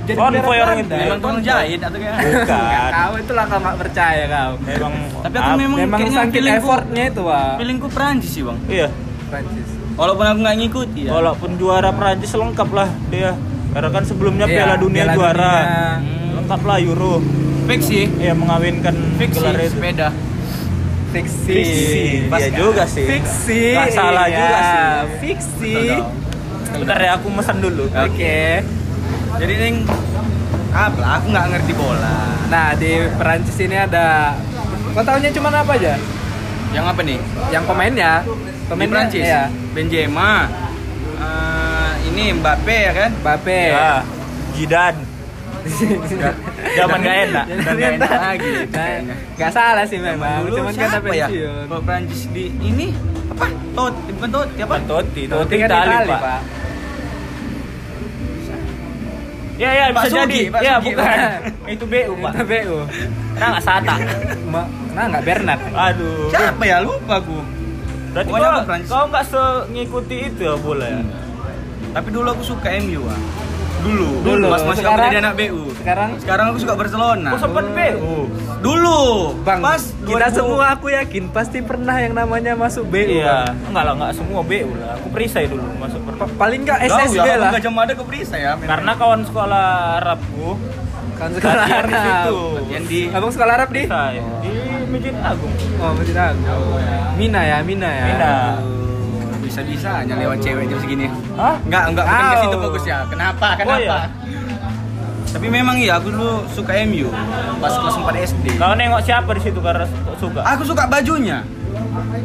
[0.08, 0.94] Jadi Konvoy orang itu.
[0.96, 2.90] Memang tukang jahit atau kayak Bukan.
[2.90, 4.52] Kau itulah kau nggak percaya kau.
[4.64, 6.00] Memang Tapi aku memang Memang
[6.32, 7.52] feelingku- effortnya itu, Pak.
[7.60, 8.58] Feelingku Prancis sih bang.
[8.66, 8.88] Iya.
[9.30, 9.68] Prancis.
[9.94, 11.12] Walaupun aku nggak ngikuti ya.
[11.12, 13.36] Walaupun juara Prancis lengkap lah dia.
[13.70, 15.38] Karena kan sebelumnya Iya, Piala Dunia Piala juara.
[15.38, 15.64] Dunia.
[15.66, 16.36] Hmm.
[16.42, 17.14] Lengkap lah Euro.
[17.70, 18.06] Fix sih.
[18.18, 19.78] Iya mengawinkan Fix gelar itu.
[19.78, 20.10] sepeda.
[21.10, 21.54] Fiksi.
[21.54, 22.02] Fiksi.
[22.30, 23.06] Iya juga sih.
[23.06, 23.62] Fiksi.
[23.74, 24.38] Nggak salah iya.
[24.38, 24.82] juga sih.
[25.22, 25.76] Fiksi.
[26.70, 27.86] Bentar ya aku pesan dulu.
[27.90, 28.62] Oke.
[29.40, 29.76] Jadi neng
[30.70, 32.18] apa lah, aku nggak ngerti bola.
[32.50, 34.38] Nah, di Perancis ini ada
[34.94, 35.94] Kau tahunya cuma apa aja?
[36.74, 37.20] Yang apa nih?
[37.54, 38.12] Yang pemainnya.
[38.26, 39.26] Di Pemainnya Prancis.
[39.26, 39.44] Ya.
[39.74, 40.34] Benzema.
[42.20, 43.12] Ini Mbappe ya kan?
[43.24, 43.60] Mbappe.
[43.72, 44.04] Ya.
[44.52, 45.02] Zidane.
[46.76, 47.46] Zaman gak enak.
[47.48, 48.52] Udah nggak enak lagi.
[49.40, 50.44] Nggak salah sih memang.
[50.44, 51.28] Dulu Cuman kan siapa ya?
[51.32, 52.92] Kalau Prancis di ini
[53.32, 53.48] apa?
[53.72, 54.76] Totti bukan Totti apa?
[54.84, 56.20] Totti, Totti kan Itali, Pak.
[56.20, 56.42] Pak.
[59.60, 60.40] Ya ya Pak bisa Sugi, jadi.
[60.52, 60.88] Pak ya Sugi.
[60.92, 61.18] bukan.
[61.72, 62.32] Itu BU, Pak.
[62.36, 62.78] Itu BU.
[63.40, 63.96] Nah, nggak Sata.
[64.52, 65.62] Ma- Nah, nggak Bernard.
[65.72, 66.28] Aduh.
[66.28, 66.84] Siapa ya?
[66.84, 67.40] Lupa aku.
[68.12, 68.52] Berarti kau,
[68.92, 69.24] kau nggak
[69.72, 71.00] ngikuti itu ya bola ya?
[71.90, 73.20] Tapi dulu aku suka MU ah.
[73.80, 74.10] Dulu.
[74.22, 74.48] Dulu.
[74.50, 75.62] Pas masih aku Sekarang- jadi anak BU.
[75.74, 77.30] Sekarang Sekarang aku suka Barcelona.
[77.32, 78.16] Kau sempat BU.
[78.60, 79.00] Dulu.
[79.40, 83.08] Bang, pas kita 2000 semua aku yakin pasti pernah yang namanya masuk BU.
[83.18, 83.48] Iya.
[83.48, 83.72] Bang.
[83.72, 84.92] Enggak lah, enggak semua BU lah.
[84.96, 87.52] Aku perisai dulu masuk per Pa- Paling nggak Tahu SSB ya, lah.
[87.54, 88.52] Gajah Mada ke Perisai ya.
[88.54, 88.68] memang.
[88.68, 89.66] Karena kawan sekolah
[89.98, 90.50] Arabku
[91.16, 92.00] Kan sekolah Arab.
[92.02, 92.38] situ.
[92.54, 93.82] Latihan di Abang sekolah Arab di?
[93.82, 94.16] Perisai.
[94.42, 94.52] Di
[94.90, 95.54] Masjid Agung.
[95.78, 96.80] Oh, Masjid Agung.
[97.16, 98.06] Mina ya, Mina ya.
[98.06, 98.34] Mina.
[99.50, 101.10] Bisa-bisa hanya lewat cewek jam segini.
[101.34, 101.58] Hah?
[101.66, 102.98] Enggak, enggak bukan ke situ fokus ya.
[103.10, 103.48] Kenapa?
[103.58, 103.74] Kenapa?
[103.74, 104.00] Oh, iya.
[105.30, 107.10] Tapi memang iya, aku dulu suka MU
[107.62, 108.46] pas kelas 4 SD.
[108.58, 109.86] Kau nengok siapa di situ karena
[110.18, 110.42] suka?
[110.54, 111.46] Aku suka bajunya.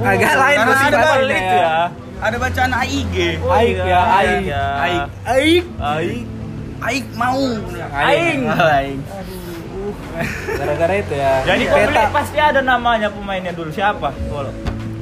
[0.04, 1.76] Agak lain Karena ada balik itu ya.
[2.24, 3.16] Ada bacaan AIG.
[3.44, 4.40] Aik ya, Aik.
[4.48, 4.64] ya.
[4.80, 5.02] Aik.
[5.28, 5.64] Aik.
[5.76, 6.24] Aik.
[6.80, 7.44] Aik mau.
[7.92, 8.40] Aing.
[8.48, 8.98] Aik.
[10.54, 11.32] Gara-gara itu ya.
[11.44, 12.02] Jadi kau peta.
[12.08, 14.12] pasti ada namanya pemainnya dulu siapa?
[14.12, 14.52] Kalau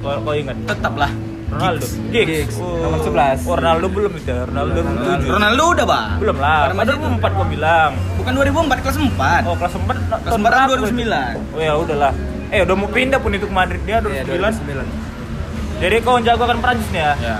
[0.02, 0.58] kalau kau ingat.
[0.66, 1.10] Tetaplah.
[1.52, 1.84] Ronaldo.
[2.08, 3.44] Giggs, nomor 11.
[3.44, 4.26] Oh, Ronaldo belum itu.
[4.26, 4.42] ya?
[4.42, 5.28] Ronaldo belum tujuh.
[5.30, 6.08] Ronaldo udah, Bang.
[6.18, 6.58] Belum lah.
[6.62, 7.08] Pada masa Pada itu.
[7.20, 7.90] 2004 kau bilang.
[8.16, 9.40] Bukan 2004, kelas 4.
[9.44, 10.72] Oh, kelas 4 Kelas tahun 4 berapa?
[10.80, 11.36] 2009.
[11.52, 12.12] Oh ya udahlah.
[12.48, 14.64] Eh udah mau pindah pun itu ke Madrid dia Iya, 2009.
[14.64, 15.80] 2009.
[15.80, 17.12] Jadi kau jagokan Prancis nih ya?
[17.18, 17.36] Ya.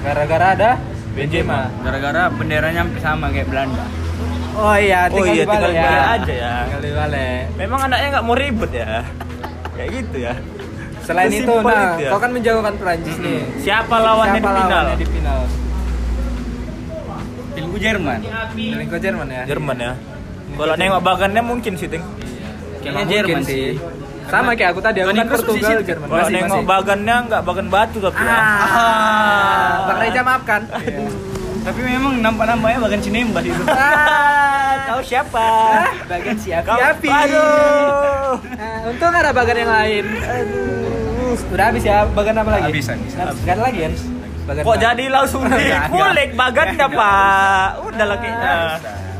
[0.00, 0.70] Gara-gara ada
[1.10, 1.68] Benzema.
[1.80, 3.84] Gara-gara benderanya hampir sama kayak Belanda.
[4.54, 6.14] Oh iya, Oh tinggal iya, dibalik tinggal ya.
[6.14, 6.54] aja ya.
[6.64, 7.40] Tinggal dibalik.
[7.56, 8.90] Memang anaknya nggak mau ribet ya.
[9.74, 10.32] Kayak gitu ya.
[11.04, 12.10] Selain itu, Sesimpel nah, itu ya.
[12.10, 13.40] kau kan menjagokan Prancis nih.
[13.60, 14.68] Siapa lawannya Siapa di final?
[14.72, 15.40] lawannya di final?
[17.54, 18.18] Filmku Jerman.
[18.88, 19.42] Jerman ya.
[19.44, 19.92] Jerman ya.
[20.54, 22.04] Kalau nengok bagannya mungkin sih, Ting.
[22.80, 23.76] Kayaknya Jerman sih.
[24.24, 26.06] Sama kayak aku tadi, aku kan Portugal, Jerman.
[26.08, 28.36] Kalau nengok bagannya nggak bagan batu tapi ya.
[28.40, 30.62] Ah, Bang Reja maafkan.
[31.64, 33.64] Tapi memang nampak-nampaknya bahkan Cinemba itu.
[33.68, 35.48] Ah, tahu siapa?
[36.08, 36.76] Bagian siap Kau-.
[36.76, 38.23] Aduh.
[38.42, 40.04] Nah, untung ada bagan yang lain.
[40.18, 41.52] Aduh.
[41.54, 42.70] Udah habis ya, bagan apa lagi?
[42.70, 43.12] Habis, habis.
[43.42, 43.92] Gak ada lagi kan?
[44.44, 47.68] Bagan Kok jadi langsung dikulik bagannya, Pak?
[47.80, 48.52] Udah kayaknya.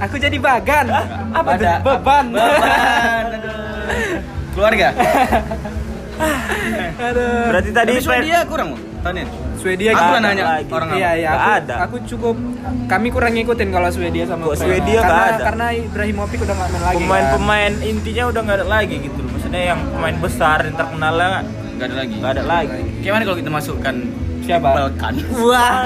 [0.04, 0.86] Aku jadi bagan.
[1.32, 1.80] Apa beban.
[1.86, 2.24] Beban.
[2.34, 4.18] aduh.
[4.54, 4.88] Keluarga.
[6.94, 7.42] Aduh.
[7.50, 8.68] Berarti tadi Tapi Swedia kurang,
[9.02, 9.26] tahun.
[9.54, 10.12] Swedia Aku gimana?
[10.12, 10.70] lah nanya lagi.
[10.72, 11.30] orang Iya, iya.
[11.30, 11.74] Nggak Aku, ada.
[11.80, 12.36] aku cukup
[12.84, 14.60] kami kurang ngikutin kalau Swedia sama Ukraina.
[14.60, 15.44] Swedia karena, nggak ada?
[15.44, 16.94] Karena Ibrahimovic udah nggak main lagi.
[16.94, 17.00] kan.
[17.04, 19.30] pemain-pemain intinya udah nggak ada lagi gitu loh.
[19.32, 21.14] Maksudnya yang pemain besar yang terkenal
[21.74, 22.14] Enggak ada lagi.
[22.20, 22.80] nggak ada lagi.
[23.02, 23.94] Gimana kalau kita masukkan
[24.44, 24.68] Siapa?
[24.76, 25.14] Balkan?
[25.48, 25.76] Wah,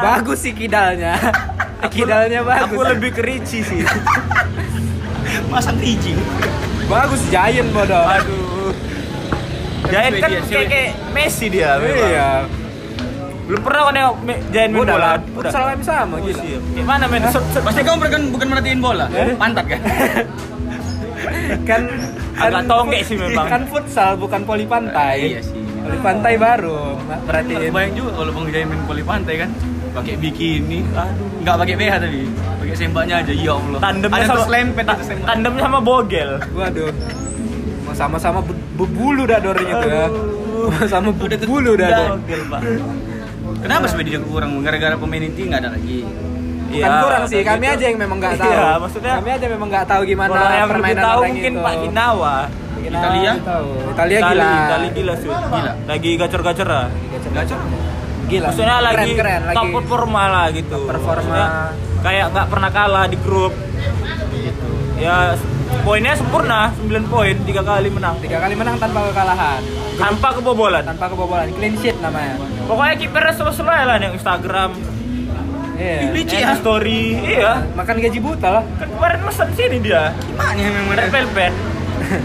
[0.00, 1.18] bagus sih kidalnya.
[1.94, 2.78] kidalnya bagus.
[2.78, 3.82] Aku lebih ke Ricci sih.
[5.50, 6.14] Masa biji?
[6.88, 8.00] bagus Giant bodoh.
[8.00, 8.47] Aduh.
[9.88, 11.70] Giant kan Swedia, kayak, Messi dia.
[11.78, 12.28] Iya.
[13.44, 15.06] Belum pernah nengok Me- Giant main Udah bola?
[15.06, 16.36] lah, futsal kami sama Oh, gila.
[16.38, 16.62] siap.
[16.68, 17.22] Kayak mana main?
[17.58, 19.32] Pasti kamu bukan bukan merhatiin bola, Eh?
[19.34, 19.80] pantat kan?
[21.68, 21.80] kan
[22.38, 23.46] Agak tonggek sih memang.
[23.46, 25.34] Kan futsal bukan poli pantai.
[25.34, 25.58] Iya sih.
[25.58, 26.94] Poli pantai baru.
[27.24, 27.72] Perhatiin.
[27.72, 29.50] Bayang juga kalau Bang Jaya main voli pantai kan,
[29.90, 30.78] pakai bikini,
[31.42, 32.20] nggak pakai BH tapi,
[32.62, 33.32] pakai sembaknya aja.
[33.32, 33.78] Ya Allah.
[33.80, 34.84] Tandemnya Ada sama terselempet
[35.24, 36.30] tandemnya sama Bogel.
[36.52, 36.92] Waduh.
[37.98, 40.06] Sama-sama be- bebulu dah dornya tuh ya.
[40.86, 42.14] Sama bebulu dah.
[43.58, 44.62] Kenapa Swedia kurang?
[44.62, 46.06] Gara-gara pemain inti nggak ada lagi.
[46.68, 47.74] Iya, kan kurang sih, kami gitu.
[47.74, 48.52] aja yang memang nggak tahu.
[48.52, 51.64] Iya, maksudnya kami aja memang nggak tahu gimana yang permainan tahu orang mungkin itu.
[51.64, 52.36] Pak Ginawa.
[52.78, 53.32] Italia?
[53.42, 53.68] tahu.
[53.90, 54.50] Italia Itali, gila.
[54.54, 55.28] Itali gila sih.
[55.28, 55.72] Gila.
[55.84, 56.86] Lagi gacor-gacor lah.
[57.34, 57.58] Gacor.
[58.28, 58.46] Gila.
[58.46, 59.56] Maksudnya keren, lagi keren, lagi.
[59.56, 60.78] top performa lah gitu.
[60.84, 61.24] Performa.
[61.24, 61.46] Maksudnya
[61.98, 63.52] kayak nggak pernah kalah di grup.
[64.30, 64.68] Gitu.
[65.00, 65.16] Ya
[65.84, 68.16] poinnya sempurna, 9 poin, tiga kali menang.
[68.20, 69.60] Tiga kali menang tanpa kekalahan.
[69.98, 70.82] Tanpa kebobolan.
[70.84, 71.48] Tanpa kebobolan.
[71.54, 72.36] Clean sheet namanya.
[72.68, 74.70] Pokoknya kipernya selalu lah yang Instagram,
[75.78, 76.10] Iya.
[76.10, 76.58] Licik Insta ya.
[76.58, 77.52] story, iya.
[77.78, 78.62] Makan gaji buta lah.
[78.82, 80.10] Kan kemarin mesen sini dia.
[80.26, 81.54] Gimana ya memang Red Velvet.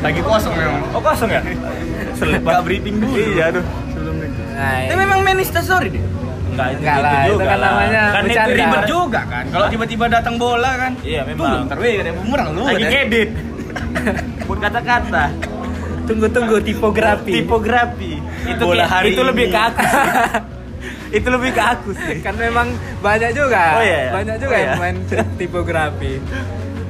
[0.02, 0.82] Lagi kosong memang.
[0.98, 1.42] Oh kosong ya?
[2.18, 3.14] Selip Gak briefing dulu.
[3.14, 3.66] Iya, aduh.
[3.94, 4.42] Sebelum itu.
[4.58, 6.04] Nah, Tapi memang main story deh.
[6.54, 7.68] Enggak, itu, Enggak gitu lah, itu juga kan lah.
[7.68, 8.48] namanya kan itu bercanda.
[8.48, 9.44] ribet Ribet juga kan.
[9.50, 10.92] Kalau tiba-tiba datang bola kan.
[11.02, 11.38] Iya, memang.
[11.44, 12.62] Tunggu, ntar weh ada bumerang lu.
[12.64, 13.30] Lagi ngedit.
[14.44, 15.24] Buat kata-kata.
[16.04, 17.32] Tunggu-tunggu tipografi.
[17.34, 18.14] Tipografi.
[18.44, 19.82] Itu Bola hari itu lebih ke aku.
[21.14, 22.18] itu lebih ke aku sih.
[22.20, 22.68] kan memang
[23.00, 23.80] banyak juga.
[23.80, 24.12] Oh, iya, iya.
[24.12, 24.82] Banyak juga Oh, yang iya.
[24.82, 24.96] main
[25.38, 26.14] tipografi.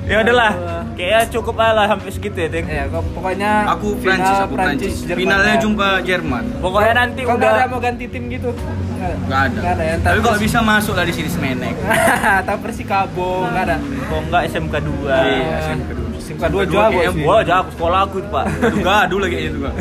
[0.04, 0.52] Ya udahlah,
[1.00, 2.66] kayaknya cukup aja lah sampai segitu ya, Ting.
[2.68, 4.96] Ya, kok pokoknya Aku Prancis, aku Prancis.
[5.08, 5.62] Jerman Finalnya ya.
[5.64, 6.44] jumpa Jerman.
[6.60, 8.50] Pokoknya nanti nggak udah ada mau ganti tim gitu?
[8.52, 9.16] Nggak ada.
[9.24, 9.60] Gak ada.
[9.64, 9.96] Nggak ada ya.
[10.04, 11.76] Tapi kalau bisa masuk lah di sini Semenek.
[12.48, 13.78] tak Persikabo nggak ada.
[13.80, 15.08] kok enggak SMK 2.
[15.08, 16.08] Iya, SMK dua.
[16.20, 17.24] SMK dua SMK jauh kayaknya sih.
[17.24, 18.46] Wah, jauh sekolah aku tuh, Pak.
[18.76, 19.72] Juga dulu kayaknya juga.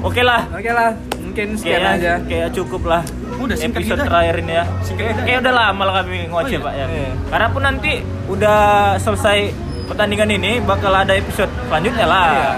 [0.00, 0.40] Oke lah.
[0.52, 0.88] Oke lah,
[1.20, 2.12] mungkin sekian aja.
[2.24, 3.02] kayak cukup lah.
[3.50, 4.06] Udah, singkat episode aja.
[4.06, 4.64] terakhir ini ya.
[4.80, 6.58] Singkat gitu kayak udah lama lah kami ngoceh Oh, iya?
[6.60, 6.86] pak ya.
[6.86, 7.10] Iya.
[7.26, 7.92] Karena pun nanti
[8.26, 8.58] udah
[8.96, 9.38] selesai
[9.84, 12.28] pertandingan ini bakal ada episode selanjutnya lah.
[12.30, 12.50] Iya.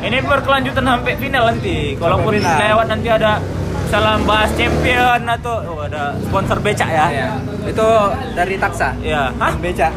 [0.00, 1.76] Ini berkelanjutan sampai final nanti.
[1.94, 2.54] Kalaupun final.
[2.56, 3.32] lewat nanti ada
[3.88, 7.06] salam bahas champion atau oh, ada sponsor becak ya.
[7.08, 7.28] Iya.
[7.66, 7.86] Itu
[8.32, 8.94] dari Taksa.
[9.00, 9.34] Iya.
[9.34, 9.50] Hah?
[9.50, 9.90] Bang Beca.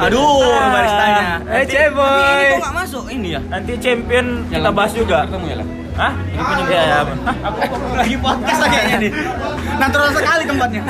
[0.00, 0.70] Aduh, Ah.
[0.70, 1.24] baristanya.
[1.50, 2.08] Eh, ceboy.
[2.08, 3.40] Tapi ini kok gak masuk ini ya?
[3.44, 5.28] Nanti champion kita bahas juga.
[5.28, 5.66] Ketemu ya lah.
[5.94, 6.10] Hah?
[6.10, 6.98] Ini punya ya, ya.
[6.98, 7.36] Hah?
[7.64, 9.12] Aku lagi podcast kayaknya nih.
[9.74, 10.82] Natural sekali tempatnya.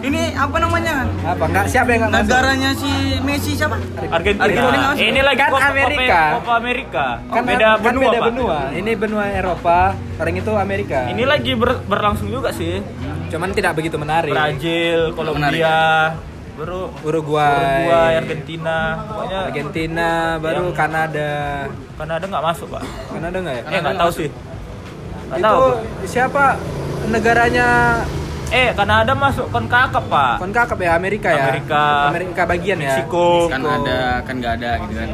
[0.00, 0.94] Ini apa namanya?
[1.24, 1.44] Apa?
[1.48, 2.22] Enggak siapa yang enggak?
[2.22, 3.80] Negaranya si Messi siapa?
[4.06, 4.92] Argentina.
[4.92, 6.20] Ini lagi Kan Copa- Amerika.
[6.36, 7.06] Copa Amerika.
[7.26, 8.28] Kan beda kan benua, beda Pak.
[8.28, 8.58] benua.
[8.70, 9.78] Ini benua Eropa,
[10.18, 10.98] orang itu Amerika.
[11.08, 12.84] Ini lagi ber- berlangsung juga sih.
[13.30, 14.34] cuman tidak begitu menarik.
[14.34, 16.10] Brazil, Kolombia,
[16.52, 21.30] baru Uruguay, Uruguay, Argentina, pokoknya Argentina, baru Kanada.
[21.94, 22.82] Kanada nggak masuk pak.
[23.08, 23.62] Kanada nggak ya?
[23.64, 24.28] Eh nggak tahu sih.
[25.30, 25.66] Nggak itu tahu.
[26.04, 26.44] siapa
[27.08, 27.68] negaranya
[28.50, 30.42] Eh Kanada masuk konkakaf pak.
[30.42, 32.10] konkakaf ya Amerika ya Amerika.
[32.10, 33.46] Amerika bagian ya Meksiko.
[33.46, 35.10] Kan ada, kan gak ada gitu kan.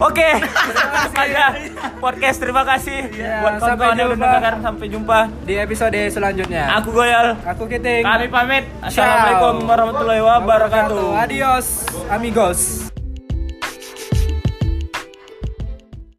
[0.00, 0.30] Oke,
[1.12, 1.52] saja
[1.98, 4.24] podcast terima kasih Ya, buat sampai kawan-kawan yang udah jumpa.
[4.24, 5.18] mendengarkan sampai jumpa.
[5.44, 7.26] di episode selanjutnya Aku Goyal.
[7.36, 8.64] aku Kiting Kami pamit.
[8.80, 11.04] Assalamualaikum warahmatullahi wabarakatuh.
[11.20, 11.66] adios
[12.08, 12.89] amigos